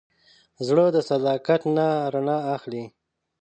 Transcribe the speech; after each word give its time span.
زړه 0.67 0.85
د 0.95 0.97
صداقت 1.09 1.61
نه 1.75 1.87
رڼا 2.13 2.37
اخلي. 2.55 2.83